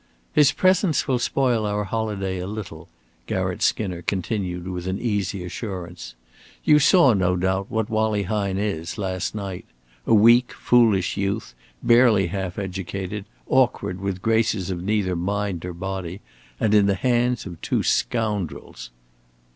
[0.33, 2.89] "His presence will spoil our holiday a little,"
[3.27, 6.15] Garratt Skinner continued with an easy assurance.
[6.63, 9.63] "You saw, no doubt, what Wallie Hine is, last night
[10.07, 11.53] a weak, foolish youth,
[11.83, 16.21] barely half educated, awkward, with graces of neither mind nor body,
[16.59, 18.89] and in the hands of two scoundrels."